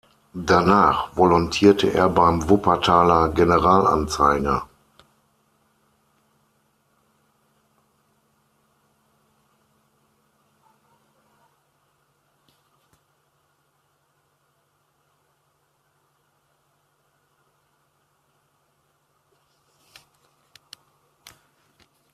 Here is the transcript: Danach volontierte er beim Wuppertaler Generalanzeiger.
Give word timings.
Danach 0.33 1.15
volontierte 1.15 1.93
er 1.93 2.09
beim 2.09 2.49
Wuppertaler 2.49 3.29
Generalanzeiger. 3.29 4.67